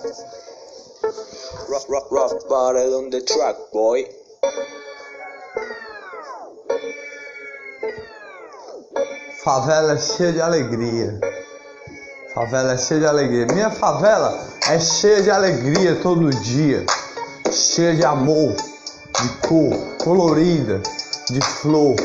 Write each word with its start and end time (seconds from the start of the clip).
Rock, 0.00 1.86
rock, 1.90 2.10
rock, 2.10 2.48
bottle 2.48 2.94
on 2.94 3.10
the 3.10 3.20
track, 3.20 3.56
boy. 3.70 4.02
Favela 9.44 9.92
é 9.92 9.98
cheia 9.98 10.32
de 10.32 10.40
alegria. 10.40 11.20
Favela 12.34 12.72
é 12.72 12.78
cheia 12.78 13.00
de 13.00 13.06
alegria. 13.06 13.46
Minha 13.52 13.70
favela 13.70 14.42
é 14.70 14.80
cheia 14.80 15.22
de 15.22 15.30
alegria 15.30 15.96
todo 15.96 16.30
dia. 16.30 16.86
Cheia 17.52 17.94
de 17.94 18.04
amor, 18.04 18.54
de 18.54 19.28
cor, 19.46 19.98
colorida, 20.02 20.80
de 21.28 21.42
flor. 21.42 21.96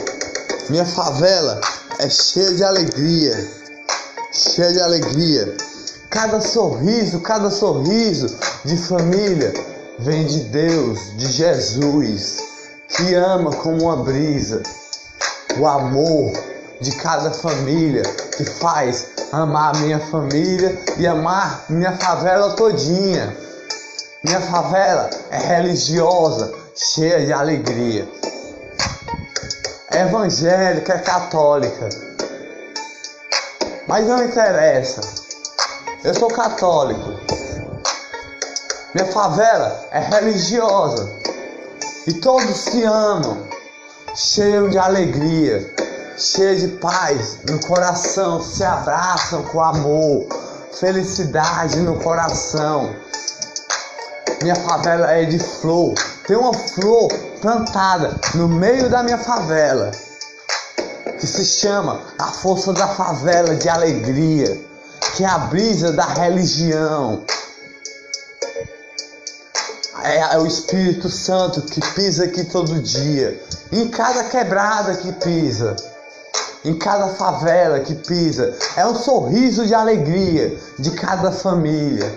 Minha 0.70 0.86
favela 0.86 1.62
é 2.00 2.09
cheia 2.09 2.54
de 2.55 2.64
alegria. 2.64 3.36
Cheia 4.34 4.73
de 4.73 4.82
alegria. 4.82 5.75
Cada 6.16 6.39
sorriso, 6.39 7.20
cada 7.20 7.52
sorriso 7.52 8.39
de 8.64 8.77
família 8.77 9.54
vem 10.00 10.25
de 10.25 10.46
Deus, 10.46 11.11
de 11.18 11.28
Jesus, 11.28 12.38
que 12.88 13.14
ama 13.14 13.51
como 13.51 13.83
uma 13.83 13.97
brisa. 13.97 14.64
O 15.60 15.68
amor 15.68 16.32
de 16.79 16.93
cada 16.93 17.32
família 17.32 18.04
que 18.38 18.46
faz 18.46 19.07
amar 19.33 19.75
minha 19.75 20.00
família 20.00 20.79
e 20.97 21.05
amar 21.05 21.65
minha 21.68 21.91
favela 21.97 22.55
todinha. 22.55 23.36
Minha 24.24 24.39
favela 24.39 25.10
é 25.29 25.38
religiosa, 25.38 26.50
cheia 26.74 27.25
de 27.25 27.33
alegria. 27.33 28.07
É 29.91 30.04
evangélica, 30.04 30.93
é 30.93 31.00
católica. 31.00 31.89
Mas 33.86 34.08
não 34.08 34.23
interessa. 34.23 35.14
Eu 36.05 36.14
sou 36.14 36.30
católico. 36.30 37.19
Minha 38.94 39.11
favela 39.11 39.88
é 39.91 40.00
religiosa. 40.00 41.11
E 42.07 42.13
todos 42.13 42.55
se 42.55 42.83
amam, 42.83 43.45
cheio 44.15 44.69
de 44.69 44.77
alegria 44.77 45.75
cheia 46.17 46.55
de 46.55 46.67
paz 46.77 47.39
no 47.49 47.59
coração, 47.59 48.41
se 48.41 48.63
abraçam 48.63 49.43
com 49.43 49.61
amor, 49.61 50.27
felicidade 50.80 51.77
no 51.81 51.99
coração. 51.99 52.95
Minha 54.41 54.55
favela 54.55 55.11
é 55.11 55.25
de 55.25 55.39
flor, 55.39 55.93
tem 56.25 56.37
uma 56.37 56.53
flor 56.53 57.11
plantada 57.41 58.15
no 58.33 58.47
meio 58.47 58.89
da 58.89 59.03
minha 59.03 59.17
favela 59.17 59.91
que 61.19 61.27
se 61.27 61.45
chama 61.45 61.99
a 62.19 62.25
força 62.25 62.73
da 62.73 62.87
favela 62.87 63.55
de 63.55 63.69
alegria, 63.69 64.59
que 65.16 65.23
é 65.23 65.27
a 65.27 65.38
brisa 65.38 65.91
da 65.91 66.05
religião. 66.05 67.23
É, 70.03 70.38
o 70.38 70.45
Espírito 70.45 71.09
Santo 71.09 71.61
que 71.63 71.81
pisa 71.94 72.25
aqui 72.25 72.44
todo 72.44 72.80
dia, 72.80 73.41
em 73.71 73.89
cada 73.89 74.25
quebrada 74.25 74.95
que 74.95 75.11
pisa 75.13 75.75
em 76.66 76.73
cada 76.73 77.09
favela 77.09 77.80
que 77.80 77.93
pisa. 77.93 78.58
É 78.75 78.86
um 78.88 78.95
sorriso 78.95 79.67
de 79.67 79.75
alegria 79.75 80.58
de 80.80 80.91
cada 80.91 81.31
família. 81.31 82.11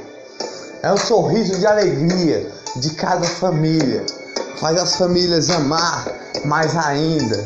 É 0.83 0.91
um 0.91 0.97
sorriso 0.97 1.59
de 1.59 1.67
alegria 1.67 2.51
de 2.77 2.91
cada 2.91 3.27
família. 3.27 4.05
Faz 4.59 4.79
as 4.79 4.97
famílias 4.97 5.51
amar 5.51 6.07
mais 6.47 6.75
ainda. 6.77 7.45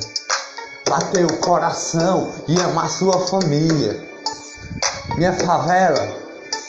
Bater 0.89 1.27
o 1.27 1.39
coração 1.39 2.31
e 2.47 2.59
amar 2.61 2.89
sua 2.89 3.19
família. 3.27 4.12
Minha 5.17 5.33
favela 5.33 6.09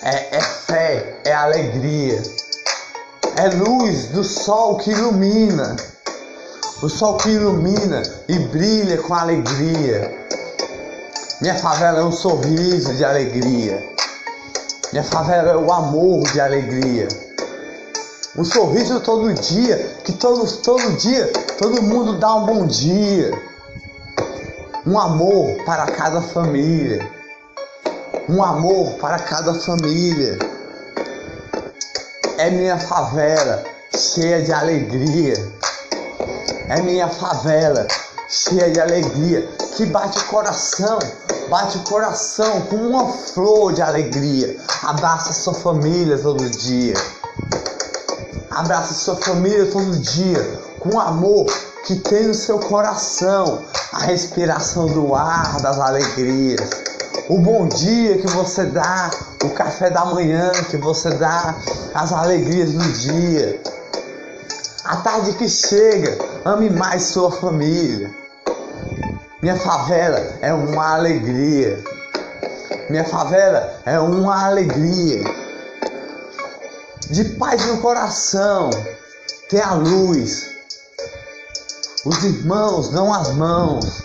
é, 0.04 0.38
é 0.38 0.42
fé, 0.42 1.22
é 1.26 1.34
alegria. 1.34 2.22
É 3.36 3.48
luz 3.50 4.08
do 4.08 4.24
sol 4.24 4.78
que 4.78 4.92
ilumina. 4.92 5.76
O 6.82 6.90
sol 6.90 7.18
que 7.18 7.30
ilumina 7.30 8.04
e 8.28 8.38
brilha 8.40 8.98
com 8.98 9.14
alegria. 9.14 10.28
Minha 11.42 11.56
favela 11.56 12.00
é 12.00 12.04
um 12.04 12.12
sorriso 12.12 12.94
de 12.96 13.04
alegria. 13.04 13.82
Minha 14.92 15.04
favela 15.04 15.52
é 15.52 15.58
o 15.58 15.72
amor 15.72 16.24
de 16.32 16.40
alegria. 16.40 17.08
Um 18.38 18.44
sorriso 18.44 19.00
todo 19.00 19.34
dia, 19.34 19.78
que 20.04 20.14
todo, 20.14 20.46
todo 20.58 20.98
dia 20.98 21.32
todo 21.58 21.82
mundo 21.82 22.18
dá 22.20 22.36
um 22.36 22.46
bom 22.46 22.66
dia. 22.66 23.32
Um 24.86 25.00
amor 25.00 25.64
para 25.66 25.86
cada 25.86 26.22
família. 26.22 27.23
Um 28.30 28.44
amor 28.44 28.96
para 28.96 29.20
cada 29.20 29.54
família. 29.54 30.40
É 32.38 32.50
minha 32.50 32.78
favela 32.78 33.64
cheia 33.96 34.42
de 34.42 34.52
alegria. 34.52 35.36
É 36.70 36.82
minha 36.82 37.08
favela 37.08 37.88
cheia 38.28 38.72
de 38.72 38.80
alegria 38.80 39.48
que 39.76 39.86
bate 39.86 40.18
o 40.20 40.26
coração 40.26 41.00
Bate 41.50 41.78
o 41.78 41.82
coração 41.82 42.62
com 42.62 42.78
uma 42.78 43.12
flor 43.12 43.74
de 43.74 43.82
alegria. 43.82 44.58
Abraça 44.82 45.34
sua 45.34 45.54
família 45.54 46.18
todo 46.18 46.50
dia. 46.50 46.94
Abraça 48.50 48.94
sua 48.94 49.16
família 49.18 49.66
todo 49.68 49.98
dia 50.00 50.42
com 50.80 51.00
amor 51.00 51.46
que 51.86 51.98
tem 51.98 52.28
no 52.28 52.34
seu 52.34 52.60
coração. 52.60 53.62
A 53.92 54.00
respiração 54.00 54.88
do 54.88 55.14
ar 55.14 55.62
das 55.62 55.80
alegrias. 55.80 56.93
O 57.30 57.40
bom 57.40 57.70
dia 57.70 58.18
que 58.18 58.28
você 58.28 58.66
dá, 58.66 59.10
o 59.46 59.50
café 59.52 59.90
da 59.90 60.04
manhã 60.04 60.52
que 60.70 60.76
você 60.76 61.10
dá, 61.12 61.56
as 61.94 62.12
alegrias 62.12 62.74
do 62.74 62.92
dia. 62.92 63.62
A 64.84 64.98
tarde 64.98 65.32
que 65.34 65.48
chega, 65.48 66.18
ame 66.44 66.70
mais 66.70 67.04
sua 67.04 67.32
família. 67.32 68.14
Minha 69.42 69.56
favela 69.56 70.20
é 70.42 70.54
uma 70.54 70.96
alegria. 70.96 71.82
Minha 72.90 73.06
favela 73.06 73.74
é 73.86 73.98
uma 74.02 74.46
alegria. 74.46 75.24
De 77.10 77.24
paz 77.36 77.66
no 77.68 77.78
coração, 77.78 78.70
tem 79.50 79.62
a 79.62 79.74
luz. 79.74 80.50
Os 82.04 82.22
irmãos 82.22 82.90
dão 82.90 83.14
as 83.14 83.30
mãos. 83.34 84.03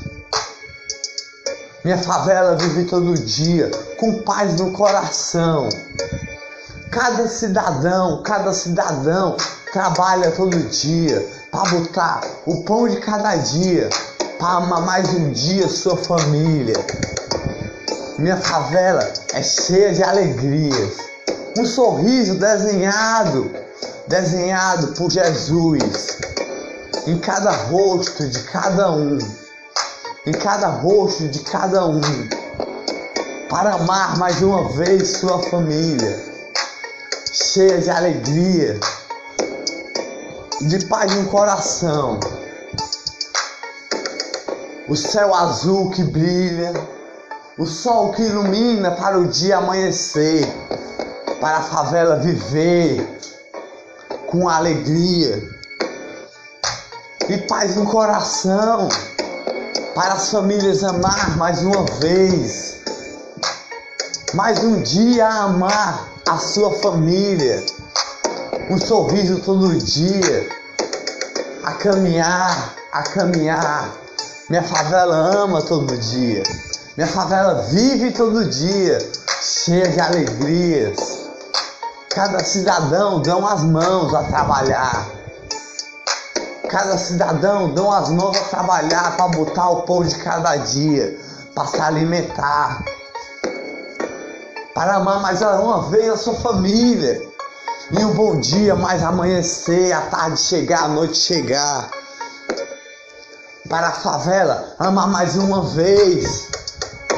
Minha 1.88 2.02
favela 2.02 2.54
vive 2.54 2.84
todo 2.84 3.14
dia 3.14 3.70
com 3.96 4.20
paz 4.20 4.60
no 4.60 4.72
coração. 4.72 5.70
Cada 6.90 7.26
cidadão, 7.26 8.22
cada 8.22 8.52
cidadão 8.52 9.38
trabalha 9.72 10.30
todo 10.32 10.54
dia 10.68 11.26
para 11.50 11.70
botar 11.70 12.20
o 12.44 12.62
pão 12.62 12.86
de 12.86 12.98
cada 12.98 13.36
dia 13.36 13.88
para 14.38 14.58
amar 14.58 14.82
mais 14.82 15.08
um 15.14 15.30
dia 15.30 15.66
sua 15.66 15.96
família. 15.96 16.76
Minha 18.18 18.36
favela 18.36 19.10
é 19.32 19.42
cheia 19.42 19.90
de 19.94 20.02
alegrias. 20.02 20.98
Um 21.56 21.64
sorriso 21.64 22.34
desenhado, 22.34 23.50
desenhado 24.06 24.88
por 24.88 25.10
Jesus 25.10 26.18
em 27.06 27.16
cada 27.18 27.50
rosto 27.50 28.28
de 28.28 28.40
cada 28.40 28.92
um, 28.92 29.16
em 30.28 30.32
cada 30.32 30.68
rosto 30.68 31.26
de 31.26 31.38
cada 31.38 31.86
um, 31.86 32.02
para 33.48 33.76
amar 33.76 34.18
mais 34.18 34.42
uma 34.42 34.68
vez 34.68 35.16
sua 35.16 35.42
família, 35.44 36.22
cheia 37.32 37.78
de 37.78 37.88
alegria, 37.88 38.78
de 40.60 40.84
paz 40.84 41.14
no 41.14 41.30
coração. 41.30 42.20
O 44.86 44.94
céu 44.94 45.34
azul 45.34 45.90
que 45.92 46.04
brilha, 46.04 46.74
o 47.58 47.64
sol 47.64 48.12
que 48.12 48.20
ilumina 48.20 48.90
para 48.90 49.18
o 49.18 49.28
dia 49.28 49.56
amanhecer, 49.56 50.46
para 51.40 51.56
a 51.56 51.62
favela 51.62 52.16
viver. 52.16 53.16
Com 54.26 54.46
alegria. 54.46 55.42
E 57.30 57.38
paz 57.38 57.76
no 57.76 57.86
coração, 57.86 58.90
para 59.98 60.14
as 60.14 60.30
famílias 60.30 60.84
amar 60.84 61.36
mais 61.36 61.60
uma 61.64 61.84
vez, 61.98 62.76
mais 64.32 64.62
um 64.62 64.80
dia 64.80 65.26
a 65.26 65.42
amar 65.42 66.08
a 66.28 66.38
sua 66.38 66.72
família, 66.78 67.66
um 68.70 68.78
sorriso 68.78 69.40
todo 69.40 69.76
dia, 69.76 70.48
a 71.64 71.72
caminhar, 71.72 72.76
a 72.92 73.02
caminhar 73.02 73.90
minha 74.48 74.62
favela 74.62 75.16
ama 75.16 75.62
todo 75.62 75.98
dia. 75.98 76.44
Minha 76.96 77.08
favela 77.08 77.62
vive 77.62 78.12
todo 78.12 78.44
dia, 78.44 79.00
cheia 79.42 79.88
de 79.88 79.98
alegrias. 80.00 80.96
Cada 82.10 82.38
cidadão 82.44 83.20
dão 83.20 83.44
as 83.44 83.64
mãos 83.64 84.14
a 84.14 84.22
trabalhar. 84.22 85.17
Cada 86.68 86.98
cidadão 86.98 87.72
dão 87.72 87.90
as 87.90 88.10
mãos 88.10 88.36
a 88.36 88.44
trabalhar 88.44 89.16
para 89.16 89.28
botar 89.28 89.70
o 89.70 89.82
pão 89.82 90.02
de 90.02 90.14
cada 90.16 90.54
dia, 90.56 91.18
para 91.54 91.66
se 91.66 91.80
alimentar. 91.80 92.84
Para 94.74 94.96
amar 94.96 95.20
mais 95.20 95.40
uma 95.40 95.88
vez 95.88 96.10
a 96.10 96.16
sua 96.18 96.34
família. 96.34 97.22
E 97.90 98.04
um 98.04 98.12
bom 98.12 98.38
dia 98.38 98.76
mais 98.76 99.02
amanhecer, 99.02 99.92
a 99.92 100.02
tarde 100.02 100.38
chegar, 100.40 100.84
a 100.84 100.88
noite 100.88 101.16
chegar. 101.16 101.88
Para 103.66 103.88
a 103.88 103.92
favela 103.92 104.74
amar 104.78 105.08
mais 105.08 105.36
uma 105.36 105.62
vez. 105.62 106.48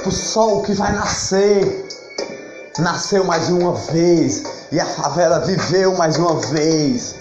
O 0.06 0.12
sol 0.12 0.62
que 0.62 0.74
vai 0.74 0.92
nascer. 0.92 1.88
Nasceu 2.78 3.24
mais 3.24 3.48
uma 3.48 3.74
vez. 3.74 4.44
E 4.70 4.78
a 4.78 4.86
favela 4.86 5.40
viveu 5.40 5.96
mais 5.96 6.16
uma 6.16 6.36
vez. 6.36 7.16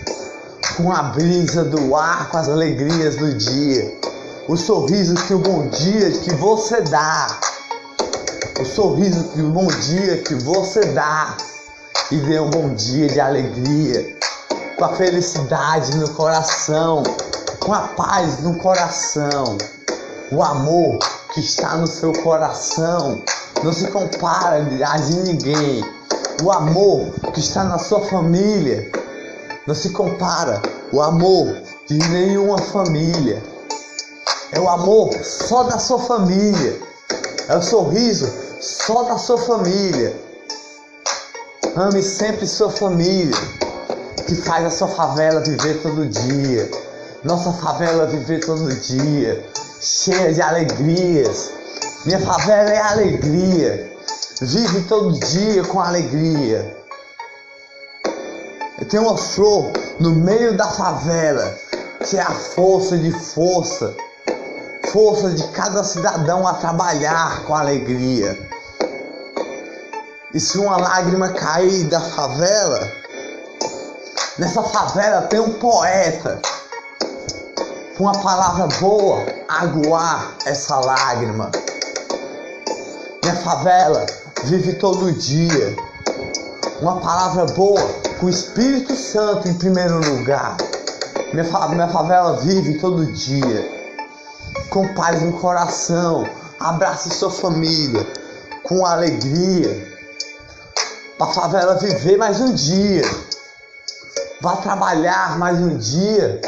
Com 0.82 0.94
a 0.94 1.04
brisa 1.04 1.66
do 1.66 1.94
ar, 1.94 2.30
com 2.30 2.38
as 2.38 2.48
alegrias 2.48 3.18
do 3.18 3.34
dia. 3.34 4.00
O 4.48 4.56
sorriso 4.56 5.14
que 5.28 5.34
o 5.34 5.40
bom 5.40 5.68
dia 5.68 6.10
que 6.10 6.34
você 6.36 6.80
dá. 6.80 7.38
O 8.58 8.64
sorriso 8.64 9.26
que 9.26 9.42
o 9.42 9.50
bom 9.50 9.68
dia 9.68 10.20
que 10.20 10.36
você 10.36 10.86
dá 10.94 11.36
e 12.10 12.16
dê 12.16 12.40
um 12.40 12.50
bom 12.50 12.74
dia 12.76 13.10
de 13.10 13.20
alegria, 13.20 14.18
com 14.78 14.86
a 14.86 14.96
felicidade 14.96 15.98
no 15.98 16.08
coração, 16.12 17.04
com 17.60 17.74
a 17.74 17.82
paz 17.82 18.40
no 18.40 18.56
coração, 18.56 19.58
o 20.32 20.42
amor 20.42 20.98
que 21.34 21.42
está 21.42 21.76
no 21.76 21.88
seu 21.88 22.14
coração 22.24 23.22
não 23.62 23.74
se 23.74 23.86
compara 23.88 24.66
a 24.88 24.98
de 24.98 25.16
ninguém. 25.24 25.84
O 26.42 26.50
amor 26.50 27.12
que 27.34 27.42
está 27.42 27.66
na 27.66 27.78
sua 27.78 28.00
família 28.00 28.90
não 29.70 29.76
se 29.76 29.92
compara 29.92 30.60
o 30.92 31.00
amor 31.00 31.62
de 31.88 31.96
nenhuma 32.10 32.58
família. 32.58 33.40
É 34.52 34.60
o 34.60 34.68
amor 34.68 35.14
só 35.24 35.62
da 35.62 35.78
sua 35.78 36.00
família. 36.00 36.82
É 37.48 37.56
o 37.56 37.62
sorriso 37.62 38.28
só 38.60 39.04
da 39.04 39.20
sua 39.20 39.38
família. 39.38 40.20
Ame 41.76 42.02
sempre 42.02 42.48
sua 42.48 42.72
família, 42.72 43.38
que 44.26 44.34
faz 44.34 44.66
a 44.66 44.72
sua 44.72 44.88
favela 44.88 45.40
viver 45.42 45.80
todo 45.84 46.04
dia. 46.08 46.68
Nossa 47.24 47.54
favela 47.54 48.08
viver 48.08 48.44
todo 48.44 48.74
dia, 48.74 49.48
cheia 49.80 50.34
de 50.34 50.42
alegrias. 50.42 51.52
Minha 52.08 52.20
favela 52.20 52.72
é 52.72 52.80
alegria. 52.80 53.96
Vive 54.42 54.82
todo 54.86 55.20
dia 55.20 55.64
com 55.66 55.80
alegria. 55.80 56.76
Tenho 58.86 59.04
uma 59.04 59.18
flor 59.18 59.72
no 60.00 60.12
meio 60.12 60.56
da 60.56 60.68
favela, 60.68 61.54
que 62.08 62.18
é 62.18 62.22
a 62.22 62.32
força 62.32 62.98
de 62.98 63.12
força. 63.12 63.94
Força 64.92 65.30
de 65.32 65.44
cada 65.50 65.84
cidadão 65.84 66.48
a 66.48 66.54
trabalhar 66.54 67.44
com 67.46 67.54
alegria. 67.54 68.38
E 70.34 70.40
se 70.40 70.58
uma 70.58 70.78
lágrima 70.78 71.30
cair 71.30 71.84
da 71.86 72.00
favela, 72.00 72.92
nessa 74.38 74.64
favela 74.64 75.24
tem 75.24 75.40
um 75.40 75.54
poeta 75.54 76.40
com 77.98 78.06
uma 78.06 78.18
palavra 78.22 78.68
boa 78.80 79.26
aguar 79.48 80.36
essa 80.46 80.80
lágrima. 80.80 81.52
Minha 83.22 83.36
favela 83.36 84.06
vive 84.46 84.74
todo 84.74 85.12
dia. 85.12 85.76
Uma 86.82 87.02
palavra 87.02 87.46
boa 87.48 88.09
com 88.20 88.26
o 88.26 88.30
Espírito 88.30 88.96
Santo 88.96 89.48
em 89.48 89.54
primeiro 89.54 89.98
lugar. 89.98 90.58
Minha, 91.34 91.68
minha 91.70 91.88
favela 91.88 92.38
vive 92.38 92.78
todo 92.80 93.06
dia. 93.14 93.80
Com 94.70 94.94
paz 94.94 95.22
no 95.22 95.34
coração. 95.34 96.28
Abrace 96.60 97.10
sua 97.12 97.32
família 97.32 98.06
com 98.64 98.86
alegria 98.86 99.88
para 101.18 101.28
a 101.28 101.34
favela 101.34 101.76
viver 101.76 102.18
mais 102.18 102.42
um 102.42 102.54
dia. 102.54 103.04
Vá 104.42 104.58
trabalhar 104.58 105.38
mais 105.38 105.58
um 105.58 105.78
dia 105.78 106.42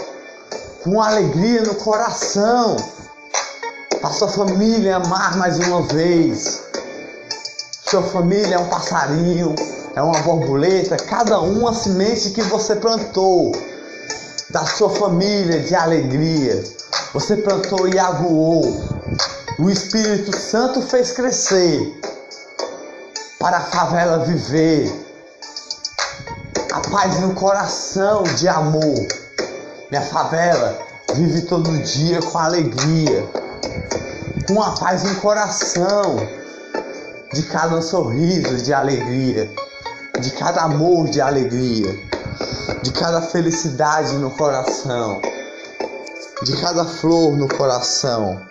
com 0.84 1.02
alegria 1.02 1.62
no 1.62 1.76
coração. 1.76 2.76
Para 4.02 4.10
sua 4.12 4.28
família 4.28 4.98
amar 4.98 5.38
mais 5.38 5.58
uma 5.60 5.84
vez. 5.84 6.64
Sua 7.90 8.04
família 8.04 8.56
é 8.56 8.60
um 8.60 8.68
passarinho, 8.68 9.56
é 10.02 10.04
uma 10.04 10.20
borboleta, 10.22 10.98
cada 10.98 11.40
um 11.40 11.68
a 11.68 11.74
semente 11.76 12.32
que 12.32 12.42
você 12.42 12.76
plantou 12.76 13.52
da 14.50 14.66
sua 14.66 14.90
família 14.90 15.60
de 15.60 15.76
alegria. 15.76 16.64
Você 17.14 17.38
plantou 17.38 17.88
e 17.88 18.00
aguou. 18.00 18.64
O 19.60 19.70
Espírito 19.70 20.36
Santo 20.36 20.82
fez 20.82 21.12
crescer 21.12 22.00
para 23.40 23.58
a 23.58 23.62
favela 23.62 24.26
viver. 24.26 24.92
A 26.74 26.80
paz 26.90 27.20
no 27.20 27.36
coração 27.36 28.24
de 28.24 28.48
amor. 28.48 29.08
Minha 29.92 30.02
favela 30.02 30.80
vive 31.14 31.44
todo 31.44 31.70
dia 31.84 32.22
com 32.22 32.40
alegria, 32.40 33.30
com 34.48 34.64
a 34.64 34.72
paz 34.72 35.04
no 35.04 35.16
coração, 35.18 36.16
de 37.34 37.44
cada 37.44 37.82
sorriso 37.82 38.58
de 38.58 38.74
alegria, 38.74 39.50
de 40.22 40.32
cada 40.32 40.62
amor 40.62 41.10
de 41.10 41.20
alegria, 41.20 41.94
de 42.82 42.92
cada 42.94 43.22
felicidade 43.22 44.14
no 44.16 44.32
coração, 44.32 45.22
de 46.44 46.56
cada 46.62 46.86
flor 46.86 47.36
no 47.36 47.48
coração, 47.48 48.42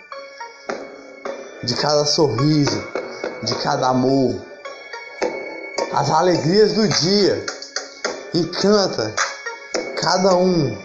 de 1.63 1.75
cada 1.77 2.05
sorriso, 2.05 2.85
de 3.43 3.55
cada 3.57 3.89
amor 3.89 4.51
as 5.93 6.09
alegrias 6.11 6.73
do 6.73 6.87
dia. 6.87 7.45
Encanta 8.33 9.13
cada 10.01 10.37
um 10.37 10.77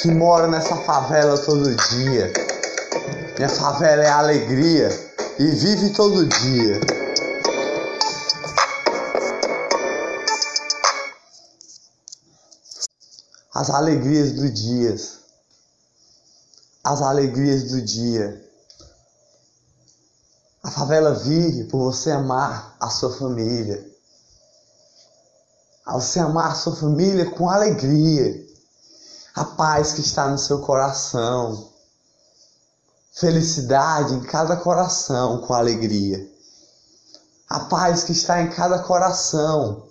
que 0.00 0.08
mora 0.08 0.46
nessa 0.46 0.76
favela 0.76 1.36
todo 1.38 1.74
dia. 1.74 2.32
Minha 3.36 3.48
favela 3.48 4.04
é 4.04 4.08
alegria 4.08 4.88
e 5.38 5.46
vive 5.46 5.90
todo 5.90 6.26
dia. 6.26 6.97
As 13.58 13.70
alegrias 13.70 14.34
do 14.34 14.48
dia. 14.48 14.94
As 16.84 17.02
alegrias 17.02 17.64
do 17.64 17.82
dia. 17.82 18.48
A 20.62 20.70
favela 20.70 21.12
vive 21.12 21.64
por 21.64 21.92
você 21.92 22.12
amar 22.12 22.76
a 22.78 22.88
sua 22.88 23.12
família. 23.16 23.84
Ao 25.84 26.00
você 26.00 26.20
amar 26.20 26.52
a 26.52 26.54
sua 26.54 26.76
família 26.76 27.28
com 27.32 27.50
alegria. 27.50 28.46
A 29.34 29.44
paz 29.44 29.92
que 29.94 30.02
está 30.02 30.28
no 30.28 30.38
seu 30.38 30.60
coração. 30.60 31.72
Felicidade 33.10 34.14
em 34.14 34.20
cada 34.20 34.56
coração 34.56 35.40
com 35.40 35.52
alegria. 35.52 36.24
A 37.50 37.58
paz 37.58 38.04
que 38.04 38.12
está 38.12 38.40
em 38.40 38.50
cada 38.50 38.78
coração. 38.78 39.88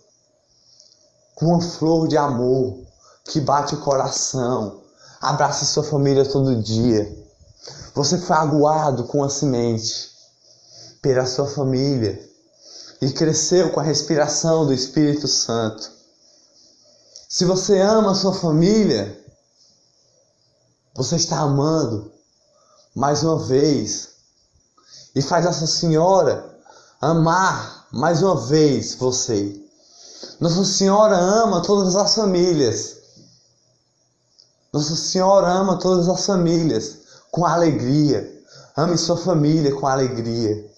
Com 1.36 1.48
uma 1.48 1.62
flor 1.62 2.08
de 2.08 2.16
amor 2.16 2.87
que 3.28 3.40
bate 3.40 3.76
o 3.76 3.82
coração. 3.82 4.82
Abrace 5.22 5.66
sua 5.66 5.84
família 5.84 6.26
todo 6.26 6.62
dia. 6.62 7.26
Você 7.94 8.18
foi 8.18 8.36
aguado 8.36 9.06
com 9.06 9.24
a 9.24 9.30
semente 9.30 10.12
pela 11.02 11.26
sua 11.26 11.48
família 11.48 12.22
e 13.02 13.12
cresceu 13.12 13.72
com 13.72 13.80
a 13.80 13.84
respiração 13.84 14.66
do 14.66 14.74
Espírito 14.74 15.28
Santo. 15.28 15.92
Se 17.30 17.46
você 17.46 17.80
ama 17.80 18.12
a 18.12 18.16
sua 18.16 18.34
família, 18.34 19.20
você 20.96 21.16
está 21.16 21.40
amando 21.40 22.12
mais 22.96 23.24
uma 23.24 23.38
vez 23.38 24.10
e 25.14 25.22
faz 25.22 25.46
Nossa 25.46 25.68
Senhora 25.68 26.58
amar 27.02 27.88
mais 27.92 28.24
uma 28.24 28.36
vez 28.36 28.96
você. 28.96 29.62
Nossa 30.40 30.64
Senhora 30.66 31.16
ama 31.16 31.62
todas 31.62 31.96
as 31.96 32.16
famílias. 32.16 32.97
Nossa 34.72 34.96
Senhora 34.96 35.48
ama 35.48 35.80
todas 35.80 36.08
as 36.10 36.26
famílias 36.26 36.98
com 37.32 37.46
alegria. 37.46 38.36
Ame 38.76 38.98
sua 38.98 39.18
família 39.18 39.74
com 39.74 39.88
alegria. 39.88 40.70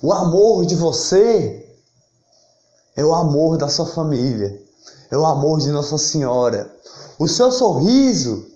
O 0.00 0.12
amor 0.12 0.66
de 0.66 0.74
você 0.74 1.62
é 2.96 3.04
o 3.04 3.14
amor 3.14 3.56
da 3.56 3.68
sua 3.68 3.86
família, 3.86 4.60
é 5.10 5.16
o 5.16 5.24
amor 5.24 5.60
de 5.60 5.70
Nossa 5.70 5.96
Senhora. 5.96 6.74
O 7.18 7.28
seu 7.28 7.52
sorriso 7.52 8.46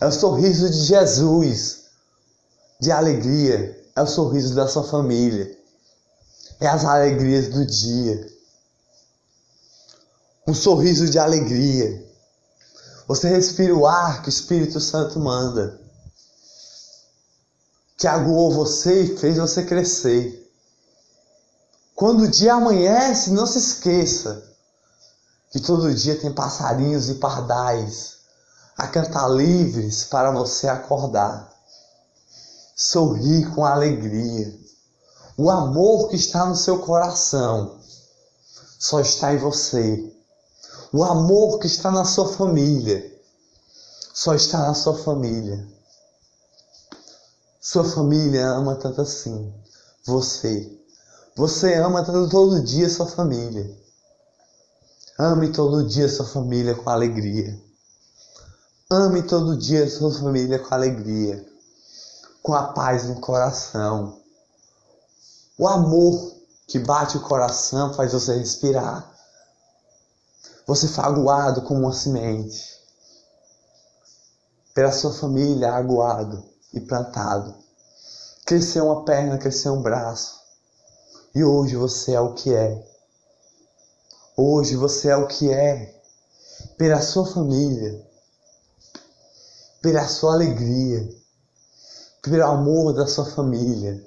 é 0.00 0.06
o 0.06 0.12
sorriso 0.12 0.70
de 0.70 0.84
Jesus, 0.84 1.84
de 2.80 2.90
alegria, 2.90 3.78
é 3.94 4.02
o 4.02 4.06
sorriso 4.06 4.54
da 4.54 4.66
sua 4.66 4.84
família, 4.84 5.54
é 6.60 6.66
as 6.66 6.84
alegrias 6.84 7.48
do 7.48 7.66
dia. 7.66 8.26
Um 10.46 10.54
sorriso 10.54 11.10
de 11.10 11.18
alegria. 11.18 12.07
Você 13.08 13.26
respira 13.26 13.74
o 13.74 13.86
ar 13.86 14.20
que 14.20 14.28
o 14.28 14.30
Espírito 14.30 14.78
Santo 14.78 15.18
manda, 15.18 15.80
que 17.96 18.06
aguou 18.06 18.52
você 18.52 19.04
e 19.04 19.16
fez 19.16 19.38
você 19.38 19.64
crescer. 19.64 20.46
Quando 21.94 22.24
o 22.24 22.28
dia 22.28 22.52
amanhece, 22.52 23.30
não 23.30 23.46
se 23.46 23.58
esqueça 23.58 24.46
que 25.50 25.58
todo 25.58 25.94
dia 25.94 26.20
tem 26.20 26.34
passarinhos 26.34 27.08
e 27.08 27.14
pardais 27.14 28.18
a 28.76 28.86
cantar 28.86 29.26
livres 29.28 30.04
para 30.04 30.30
você 30.30 30.68
acordar. 30.68 31.50
Sorrir 32.76 33.50
com 33.54 33.64
alegria. 33.64 34.54
O 35.34 35.50
amor 35.50 36.10
que 36.10 36.16
está 36.16 36.44
no 36.44 36.54
seu 36.54 36.80
coração 36.80 37.80
só 38.78 39.00
está 39.00 39.32
em 39.32 39.38
você. 39.38 40.17
O 40.92 41.04
amor 41.04 41.58
que 41.58 41.66
está 41.66 41.90
na 41.90 42.04
sua 42.04 42.32
família 42.32 43.14
só 44.14 44.34
está 44.34 44.66
na 44.66 44.74
sua 44.74 44.96
família. 44.96 45.66
Sua 47.60 47.84
família 47.84 48.48
ama 48.48 48.74
tanto 48.76 49.02
assim. 49.02 49.52
Você. 50.06 50.78
Você 51.36 51.74
ama 51.74 52.02
tanto 52.02 52.30
todo 52.30 52.62
dia 52.62 52.88
sua 52.88 53.06
família. 53.06 53.70
Ame 55.18 55.52
todo 55.52 55.86
dia 55.86 56.08
sua 56.08 56.24
família 56.24 56.74
com 56.74 56.88
alegria. 56.88 57.60
Ame 58.90 59.22
todo 59.22 59.58
dia 59.58 59.88
sua 59.90 60.10
família 60.14 60.58
com 60.58 60.74
alegria, 60.74 61.46
com 62.42 62.54
a 62.54 62.72
paz 62.72 63.04
no 63.04 63.20
coração. 63.20 64.18
O 65.58 65.68
amor 65.68 66.34
que 66.66 66.78
bate 66.78 67.18
o 67.18 67.20
coração 67.20 67.92
faz 67.92 68.14
você 68.14 68.34
respirar. 68.34 69.17
Você 70.68 70.86
foi 70.86 71.02
aguado 71.02 71.62
como 71.62 71.80
uma 71.80 71.94
semente. 71.94 72.78
Pela 74.74 74.92
sua 74.92 75.14
família, 75.14 75.72
aguado 75.72 76.44
e 76.74 76.78
plantado. 76.78 77.54
Cresceu 78.44 78.84
uma 78.84 79.02
perna, 79.02 79.38
cresceu 79.38 79.72
um 79.72 79.80
braço. 79.80 80.38
E 81.34 81.42
hoje 81.42 81.74
você 81.74 82.12
é 82.12 82.20
o 82.20 82.34
que 82.34 82.54
é. 82.54 82.86
Hoje 84.36 84.76
você 84.76 85.08
é 85.08 85.16
o 85.16 85.26
que 85.26 85.50
é 85.50 85.98
pela 86.76 87.00
sua 87.00 87.24
família, 87.24 88.06
pela 89.80 90.06
sua 90.06 90.34
alegria, 90.34 91.08
pelo 92.20 92.44
amor 92.44 92.92
da 92.92 93.06
sua 93.06 93.24
família, 93.24 94.04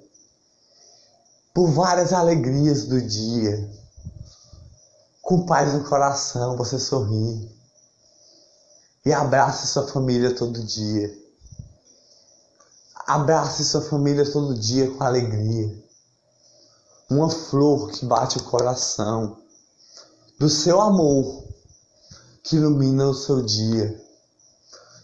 por 1.55 1.71
várias 1.71 2.13
alegrias 2.13 2.85
do 2.85 3.01
dia. 3.01 3.80
Com 5.31 5.45
paz 5.45 5.73
no 5.73 5.85
coração, 5.85 6.57
você 6.57 6.77
sorri 6.77 7.49
e 9.05 9.13
abrace 9.13 9.65
sua 9.65 9.87
família 9.87 10.35
todo 10.35 10.61
dia. 10.61 11.09
Abrace 13.07 13.63
sua 13.63 13.79
família 13.79 14.29
todo 14.29 14.53
dia 14.59 14.91
com 14.91 15.01
alegria. 15.01 15.73
Uma 17.09 17.29
flor 17.29 17.91
que 17.91 18.05
bate 18.05 18.39
o 18.39 18.43
coração 18.43 19.37
do 20.37 20.49
seu 20.49 20.81
amor 20.81 21.45
que 22.43 22.57
ilumina 22.57 23.07
o 23.07 23.13
seu 23.13 23.41
dia. 23.41 24.03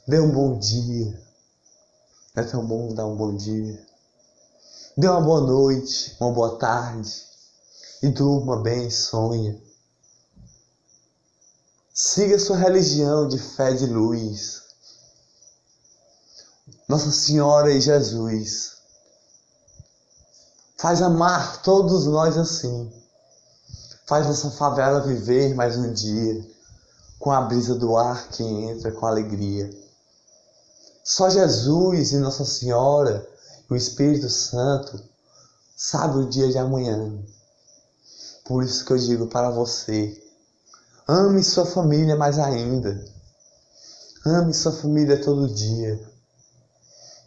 Dê 0.05 0.19
um 0.19 0.29
bom 0.29 0.59
dia. 0.59 1.23
É 2.35 2.43
tão 2.43 2.67
bom 2.67 2.93
dar 2.93 3.05
um 3.05 3.15
bom 3.15 3.33
dia. 3.33 3.81
Dê 4.97 5.07
uma 5.07 5.21
boa 5.21 5.39
noite, 5.39 6.17
uma 6.19 6.33
boa 6.33 6.57
tarde. 6.57 7.25
E 8.03 8.09
durma 8.09 8.61
bem, 8.61 8.91
sonha. 8.91 9.65
Siga 11.99 12.37
sua 12.37 12.57
religião 12.57 13.27
de 13.27 13.39
fé 13.39 13.73
de 13.73 13.87
luz. 13.87 14.61
Nossa 16.87 17.09
Senhora 17.09 17.71
e 17.71 17.81
Jesus. 17.81 18.73
Faz 20.77 21.01
amar 21.01 21.63
todos 21.63 22.05
nós 22.05 22.37
assim. 22.37 22.93
Faz 24.05 24.27
essa 24.27 24.51
favela 24.51 25.01
viver 25.01 25.55
mais 25.55 25.75
um 25.75 25.91
dia, 25.91 26.47
com 27.17 27.31
a 27.31 27.41
brisa 27.41 27.73
do 27.73 27.97
ar 27.97 28.27
que 28.27 28.43
entra 28.43 28.91
com 28.91 29.07
alegria. 29.07 29.67
Só 31.03 31.31
Jesus 31.31 32.11
e 32.11 32.17
Nossa 32.17 32.45
Senhora 32.45 33.27
e 33.67 33.73
o 33.73 33.75
Espírito 33.75 34.29
Santo 34.29 35.03
sabe 35.75 36.19
o 36.19 36.29
dia 36.29 36.47
de 36.47 36.59
amanhã. 36.59 37.11
Por 38.45 38.63
isso 38.63 38.85
que 38.85 38.93
eu 38.93 38.97
digo 38.99 39.25
para 39.25 39.49
você, 39.49 40.26
ame 41.07 41.43
sua 41.43 41.65
família 41.65 42.15
mais 42.15 42.37
ainda. 42.39 43.03
Ame 44.25 44.53
sua 44.53 44.71
família 44.71 45.21
todo 45.21 45.53
dia. 45.53 45.99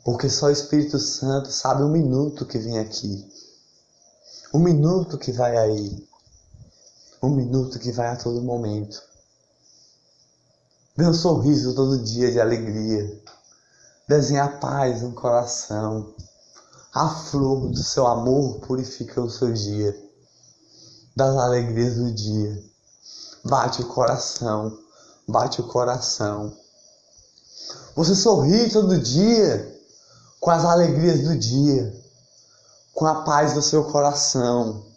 Porque 0.04 0.28
só 0.28 0.46
o 0.46 0.50
Espírito 0.50 0.98
Santo 0.98 1.50
sabe 1.50 1.82
o 1.82 1.88
minuto 1.88 2.46
que 2.46 2.58
vem 2.58 2.78
aqui. 2.78 3.26
O 4.52 4.58
minuto 4.58 5.18
que 5.18 5.32
vai 5.32 5.56
aí 5.56 6.10
um 7.22 7.28
minuto 7.28 7.78
que 7.78 7.92
vai 7.92 8.08
a 8.08 8.16
todo 8.16 8.40
momento. 8.40 9.02
Dê 10.96 11.06
um 11.06 11.12
sorriso 11.12 11.74
todo 11.74 12.02
dia 12.02 12.32
de 12.32 12.40
alegria. 12.40 13.20
Desenhe 14.08 14.40
a 14.40 14.48
paz 14.48 15.02
no 15.02 15.12
coração. 15.12 16.14
A 16.94 17.08
flor 17.08 17.68
do 17.68 17.82
seu 17.82 18.06
amor 18.06 18.60
purifica 18.60 19.20
o 19.20 19.28
seu 19.28 19.52
dia. 19.52 19.94
Das 21.14 21.36
alegrias 21.36 21.96
do 21.96 22.10
dia. 22.10 22.64
Bate 23.44 23.82
o 23.82 23.86
coração. 23.86 24.78
Bate 25.26 25.60
o 25.60 25.66
coração. 25.68 26.52
Você 27.94 28.14
sorri 28.14 28.70
todo 28.70 28.98
dia 28.98 29.78
com 30.40 30.50
as 30.50 30.64
alegrias 30.64 31.20
do 31.22 31.36
dia, 31.36 31.94
com 32.94 33.06
a 33.06 33.22
paz 33.22 33.54
do 33.54 33.62
seu 33.62 33.84
coração 33.84 34.90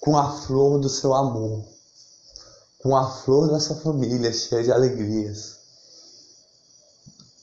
com 0.00 0.16
a 0.16 0.30
flor 0.30 0.78
do 0.78 0.88
seu 0.88 1.14
amor, 1.14 1.64
com 2.78 2.96
a 2.96 3.10
flor 3.10 3.50
da 3.50 3.60
sua 3.60 3.76
família 3.76 4.32
cheia 4.32 4.62
de 4.62 4.72
alegrias. 4.72 5.58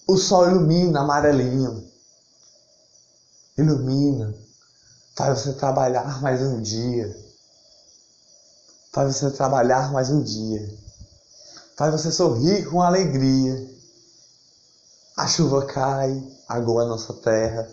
O 0.07 0.17
sol 0.17 0.49
ilumina 0.49 1.01
amarelinho, 1.01 1.87
ilumina, 3.57 4.35
faz 5.15 5.41
você 5.41 5.53
trabalhar 5.53 6.21
mais 6.21 6.41
um 6.41 6.61
dia, 6.61 7.15
faz 8.95 9.17
você 9.17 9.29
trabalhar 9.29 9.91
mais 9.91 10.09
um 10.09 10.23
dia, 10.23 10.73
faz 11.75 11.91
você 11.91 12.09
sorrir 12.09 12.65
com 12.69 12.81
alegria. 12.81 13.75
A 15.17 15.27
chuva 15.27 15.65
cai, 15.65 16.23
agora 16.47 16.87
nossa 16.87 17.13
terra, 17.13 17.69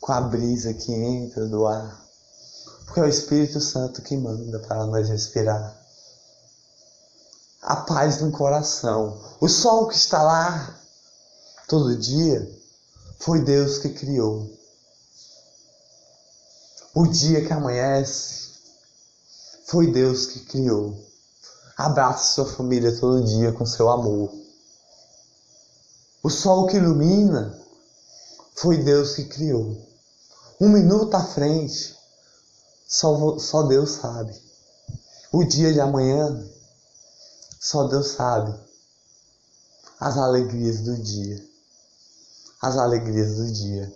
com 0.00 0.12
a 0.12 0.20
brisa 0.20 0.72
que 0.72 0.92
entra 0.92 1.46
do 1.46 1.66
ar 1.66 2.04
porque 2.94 3.00
é 3.00 3.02
o 3.02 3.08
Espírito 3.08 3.60
Santo 3.60 4.02
que 4.02 4.16
manda 4.16 4.60
para 4.60 4.86
nós 4.86 5.08
respirar. 5.08 5.76
A 7.60 7.74
paz 7.74 8.20
no 8.20 8.30
coração. 8.30 9.20
O 9.40 9.48
sol 9.48 9.88
que 9.88 9.96
está 9.96 10.22
lá 10.22 10.78
todo 11.66 11.96
dia 11.96 12.48
foi 13.18 13.40
Deus 13.40 13.78
que 13.78 13.88
criou. 13.88 14.48
O 16.94 17.08
dia 17.08 17.44
que 17.44 17.52
amanhece 17.52 18.53
foi 19.64 19.90
Deus 19.90 20.26
que 20.26 20.40
criou. 20.40 20.94
Abrace 21.76 22.34
sua 22.34 22.44
família 22.44 22.96
todo 22.98 23.24
dia 23.24 23.52
com 23.52 23.64
seu 23.64 23.88
amor. 23.88 24.32
O 26.22 26.30
sol 26.30 26.66
que 26.66 26.76
ilumina 26.76 27.58
foi 28.54 28.78
Deus 28.78 29.14
que 29.14 29.24
criou. 29.24 29.76
Um 30.60 30.68
minuto 30.68 31.14
à 31.14 31.24
frente 31.24 31.96
só, 32.86 33.38
só 33.38 33.62
Deus 33.62 33.90
sabe. 33.90 34.38
O 35.32 35.42
dia 35.44 35.72
de 35.72 35.80
amanhã, 35.80 36.46
só 37.58 37.88
Deus 37.88 38.08
sabe. 38.08 38.54
As 39.98 40.16
alegrias 40.16 40.80
do 40.80 40.96
dia. 40.96 41.42
As 42.60 42.76
alegrias 42.76 43.36
do 43.36 43.50
dia. 43.50 43.92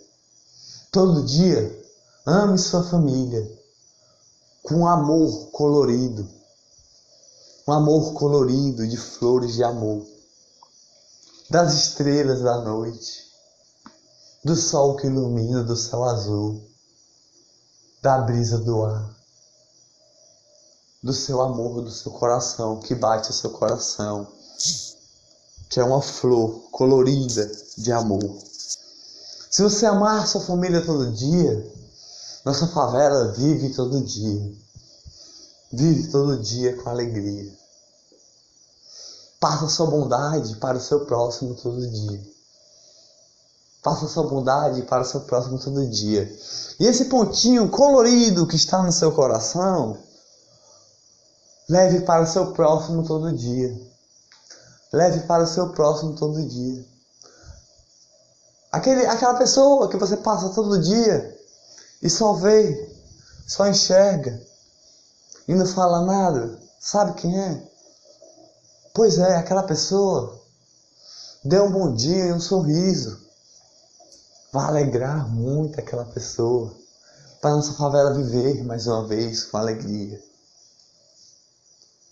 Todo 0.91 1.23
dia, 1.23 1.83
ame 2.25 2.57
sua 2.57 2.83
família 2.83 3.58
com 4.69 4.87
amor 4.87 5.47
colorido. 5.47 6.29
Um 7.67 7.73
amor 7.73 8.13
colorido 8.13 8.87
de 8.87 8.97
flores 8.97 9.55
de 9.55 9.63
amor. 9.63 10.05
Das 11.49 11.73
estrelas 11.73 12.41
da 12.41 12.61
noite. 12.61 13.27
Do 14.45 14.55
sol 14.55 14.95
que 14.95 15.07
ilumina 15.07 15.63
do 15.63 15.75
céu 15.75 16.03
azul 16.03 16.61
da 18.01 18.19
brisa 18.19 18.57
do 18.59 18.85
ar, 18.85 19.13
do 21.03 21.11
seu 21.11 21.41
amor, 21.41 21.81
do 21.81 21.91
seu 21.91 22.13
coração, 22.13 22.79
que 22.79 22.95
bate 22.95 23.29
o 23.29 23.33
seu 23.33 23.49
coração, 23.49 24.25
que 25.67 25.81
é 25.81 25.83
uma 25.83 26.01
flor 26.01 26.69
colorida 26.71 27.51
de 27.77 27.91
amor. 27.91 28.37
Se 29.49 29.61
você 29.61 29.85
amar 29.85 30.25
sua 30.27 30.39
família 30.39 30.85
todo 30.85 31.11
dia, 31.11 31.69
nossa 32.45 32.67
favela 32.67 33.31
vive 33.33 33.73
todo 33.73 34.01
dia. 34.01 34.53
Vive 35.71 36.11
todo 36.11 36.37
dia 36.39 36.75
com 36.77 36.89
alegria. 36.89 37.51
Passa 39.39 39.67
sua 39.69 39.87
bondade 39.87 40.55
para 40.57 40.77
o 40.77 40.81
seu 40.81 41.05
próximo 41.05 41.55
todo 41.55 41.87
dia. 41.87 42.21
Faça 43.81 44.07
sua 44.07 44.23
bondade 44.23 44.81
para 44.83 45.03
o 45.03 45.05
seu 45.05 45.21
próximo 45.21 45.59
todo 45.59 45.87
dia. 45.87 46.29
E 46.79 46.85
esse 46.85 47.05
pontinho 47.05 47.69
colorido 47.69 48.47
que 48.47 48.55
está 48.55 48.83
no 48.83 48.91
seu 48.91 49.11
coração 49.11 49.97
Leve 51.69 52.01
para 52.01 52.23
o 52.23 52.27
seu 52.27 52.51
próximo 52.51 53.05
todo 53.05 53.31
dia. 53.31 53.79
Leve 54.91 55.19
para 55.27 55.43
o 55.43 55.47
seu 55.47 55.69
próximo 55.69 56.15
todo 56.15 56.43
dia. 56.43 56.83
Aquele, 58.71 59.05
aquela 59.05 59.35
pessoa 59.35 59.87
que 59.87 59.97
você 59.97 60.17
passa 60.17 60.49
todo 60.49 60.81
dia 60.81 61.38
e 62.01 62.09
só 62.09 62.33
vê, 62.33 62.95
só 63.47 63.67
enxerga 63.67 64.41
e 65.47 65.55
não 65.55 65.65
fala 65.65 66.05
nada. 66.05 66.59
Sabe 66.79 67.13
quem 67.19 67.37
é? 67.37 67.69
Pois 68.93 69.17
é, 69.17 69.35
aquela 69.35 69.63
pessoa. 69.63 70.39
Dê 71.43 71.59
um 71.59 71.71
bom 71.71 71.93
dia 71.93 72.25
e 72.25 72.33
um 72.33 72.39
sorriso. 72.39 73.19
Vai 74.51 74.65
alegrar 74.65 75.27
muito 75.27 75.79
aquela 75.79 76.05
pessoa. 76.05 76.75
Para 77.41 77.55
nossa 77.55 77.73
favela 77.73 78.13
viver 78.13 78.63
mais 78.63 78.85
uma 78.87 79.07
vez 79.07 79.45
com 79.45 79.57
alegria. 79.57 80.21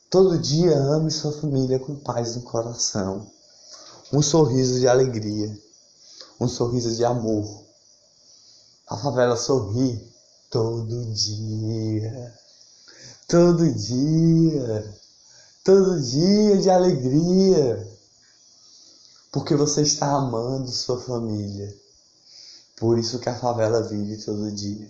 Todo 0.10 0.39
dia 0.39 0.75
ame 0.75 1.12
sua 1.12 1.34
família 1.34 1.77
com 1.79 1.96
paz 1.96 2.36
no 2.36 2.41
coração. 2.41 3.29
Um 4.12 4.22
sorriso 4.22 4.79
de 4.79 4.88
alegria. 4.88 5.56
Um 6.39 6.48
sorriso 6.48 6.96
de 6.96 7.03
amor. 7.03 7.66
A 8.89 8.96
favela 8.96 9.36
sorri 9.36 10.01
todo 10.50 11.06
dia. 11.13 12.34
Todo 13.27 13.70
dia. 13.74 14.96
Todo 15.63 16.01
dia 16.01 16.58
de 16.58 16.70
alegria. 16.70 17.88
Porque 19.32 19.56
você 19.56 19.82
está 19.82 20.13
amando 20.13 20.72
sua 20.72 21.01
família. 21.01 21.75
Por 22.77 22.98
isso 22.98 23.20
que 23.20 23.27
a 23.27 23.38
favela 23.38 23.82
vive 23.84 24.24
todo 24.24 24.51
dia. 24.51 24.88